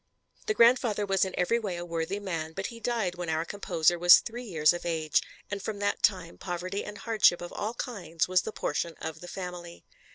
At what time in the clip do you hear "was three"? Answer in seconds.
3.99-4.45